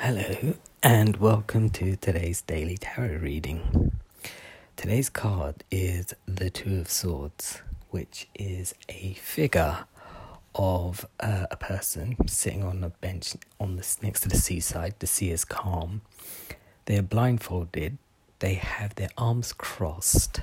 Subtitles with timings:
[0.00, 3.90] Hello, and welcome to today's daily tarot reading.
[4.76, 9.86] Today's card is the Two of Swords, which is a figure
[10.54, 14.94] of uh, a person sitting on a bench on the next to the seaside.
[15.00, 16.02] The sea is calm.
[16.84, 17.98] They are blindfolded.
[18.38, 20.42] They have their arms crossed,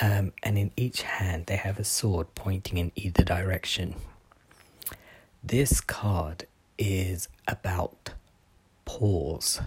[0.00, 3.96] um, and in each hand they have a sword pointing in either direction.
[5.44, 6.46] This card
[6.78, 8.12] is about
[8.86, 9.60] pause.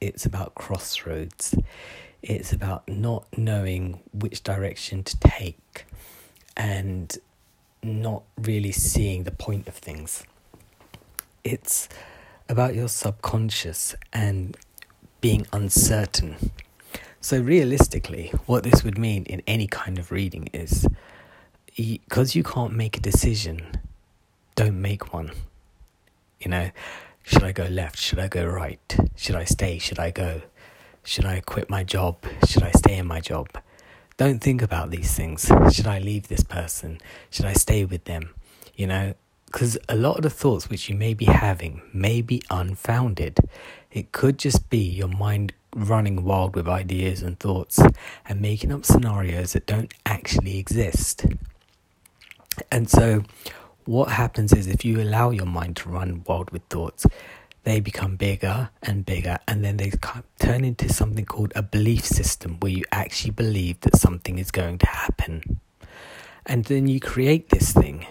[0.00, 1.54] It's about crossroads.
[2.22, 5.86] It's about not knowing which direction to take
[6.56, 7.16] and
[7.82, 10.24] not really seeing the point of things.
[11.44, 11.88] It's
[12.48, 14.56] about your subconscious and
[15.20, 16.52] being uncertain.
[17.20, 20.86] So, realistically, what this would mean in any kind of reading is
[21.76, 23.64] because you can't make a decision,
[24.54, 25.30] don't make one.
[26.40, 26.70] You know,
[27.22, 27.98] should I go left?
[27.98, 28.96] Should I go right?
[29.16, 29.78] Should I stay?
[29.78, 30.42] Should I go?
[31.02, 32.24] Should I quit my job?
[32.46, 33.48] Should I stay in my job?
[34.16, 35.50] Don't think about these things.
[35.72, 37.00] Should I leave this person?
[37.30, 38.34] Should I stay with them?
[38.74, 39.14] You know,
[39.46, 43.38] because a lot of the thoughts which you may be having may be unfounded.
[43.90, 47.80] It could just be your mind running wild with ideas and thoughts
[48.26, 51.24] and making up scenarios that don't actually exist.
[52.70, 53.22] And so,
[53.88, 57.06] what happens is if you allow your mind to run wild with thoughts,
[57.64, 59.90] they become bigger and bigger, and then they
[60.38, 64.76] turn into something called a belief system where you actually believe that something is going
[64.76, 65.58] to happen.
[66.44, 68.06] And then you create this thing,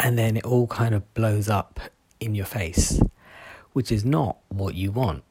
[0.00, 1.78] and then it all kind of blows up
[2.18, 3.00] in your face,
[3.74, 5.22] which is not what you want.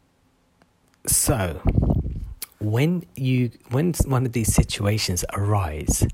[1.06, 1.62] So,
[2.62, 6.08] when you when one of these situations arise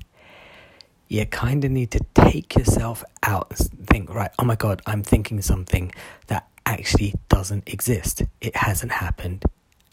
[1.10, 5.02] you kind of need to take yourself out and think, right, oh my God, I'm
[5.02, 5.92] thinking something
[6.28, 8.22] that actually doesn't exist.
[8.40, 9.44] It hasn't happened.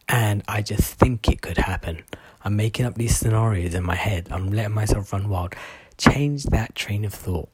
[0.08, 2.04] And I just think it could happen.
[2.44, 4.28] I'm making up these scenarios in my head.
[4.30, 5.54] I'm letting myself run wild.
[5.96, 7.48] Change that train of thought.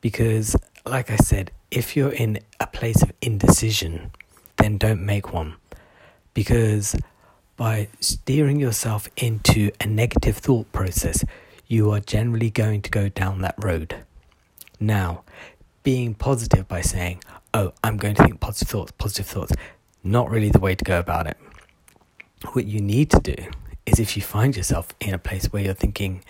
[0.00, 0.56] Because,
[0.86, 4.12] like I said, if you're in a place of indecision,
[4.56, 5.56] then don't make one.
[6.32, 6.94] Because
[7.56, 11.24] by steering yourself into a negative thought process,
[11.68, 14.04] you are generally going to go down that road.
[14.78, 15.24] Now,
[15.82, 17.22] being positive by saying,
[17.54, 19.52] oh, I'm going to think positive thoughts, positive thoughts,
[20.02, 21.36] not really the way to go about it.
[22.52, 23.36] What you need to do
[23.86, 26.22] is if you find yourself in a place where you're thinking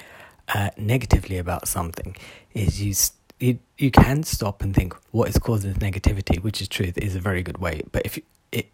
[0.55, 2.17] uh, negatively about something,
[2.55, 2.95] is you,
[3.41, 7.17] you you can stop and think what is causing this negativity, which is true, is
[7.17, 7.83] a very good way.
[7.93, 8.23] But if you,
[8.53, 8.71] it,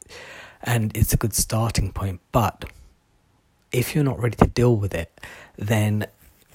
[0.62, 2.20] and it's a good starting point.
[2.30, 2.64] But
[3.72, 5.20] if you're not ready to deal with it,
[5.56, 6.06] then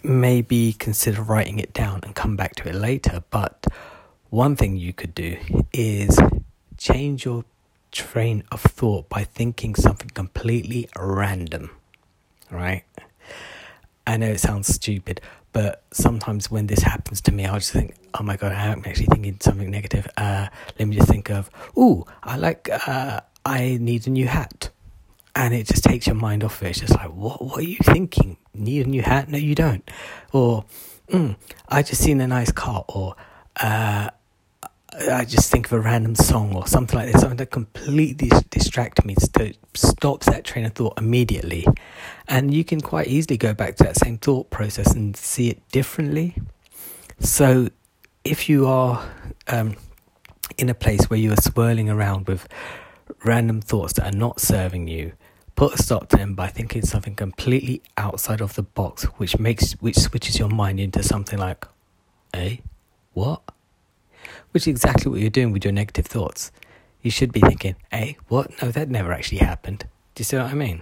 [0.03, 3.23] maybe consider writing it down and come back to it later.
[3.29, 3.67] But
[4.29, 5.37] one thing you could do
[5.73, 6.19] is
[6.77, 7.45] change your
[7.91, 11.71] train of thought by thinking something completely random,
[12.51, 12.83] right?
[14.05, 15.19] I know it sounds stupid,
[15.51, 19.07] but sometimes when this happens to me, I'll just think, oh my god, I'm actually
[19.07, 20.07] thinking something negative.
[20.15, 20.47] Uh,
[20.79, 24.69] let me just think of, ooh, I like, uh, I need a new hat
[25.37, 26.69] and it just takes your mind off it.
[26.69, 28.37] It's just like, what, what are you thinking?
[28.55, 29.29] Need a new hat?
[29.29, 29.87] No, you don't.
[30.33, 30.65] Or,
[31.09, 31.35] mm,
[31.69, 33.15] I just seen a nice car, or
[33.57, 34.09] uh,
[35.11, 39.05] I just think of a random song or something like this, something that completely distracts
[39.05, 41.67] me, to stops that train of thought immediately.
[42.27, 45.61] And you can quite easily go back to that same thought process and see it
[45.69, 46.35] differently.
[47.19, 47.69] So,
[48.23, 49.07] if you are
[49.47, 49.75] um,
[50.57, 52.47] in a place where you are swirling around with
[53.23, 55.13] random thoughts that are not serving you,
[55.55, 59.73] put a stop to them by thinking something completely outside of the box, which makes
[59.73, 61.65] which switches your mind into something like,
[62.33, 62.57] "Eh,
[63.13, 63.41] what?"
[64.51, 66.51] Which is exactly what you're doing with your negative thoughts.
[67.01, 68.61] You should be thinking, "Eh, what?
[68.61, 69.85] No, that never actually happened."
[70.15, 70.81] Do you see what I mean?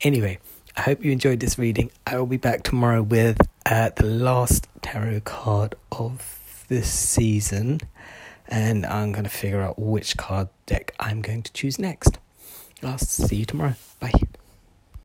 [0.00, 0.38] Anyway,
[0.76, 1.90] I hope you enjoyed this reading.
[2.06, 7.80] I will be back tomorrow with uh, the last tarot card of this season,
[8.48, 12.18] and I'm going to figure out which card deck I'm going to choose next.
[12.82, 13.74] I'll see you tomorrow.
[14.00, 14.12] Bye.